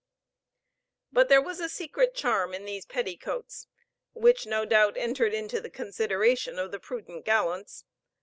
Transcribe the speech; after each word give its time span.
But 1.11 1.29
there 1.29 1.43
was 1.43 1.59
a 1.59 1.69
secret 1.69 2.15
charm 2.15 2.55
in 2.55 2.65
these 2.65 2.87
petticoats, 2.87 3.67
which, 4.13 4.47
no 4.47 4.65
doubt, 4.65 4.97
entered 4.97 5.31
into 5.31 5.61
the 5.61 5.69
consideration 5.69 6.57
of 6.57 6.71
the 6.71 6.79
prudent 6.79 7.23
gallants. 7.23 7.85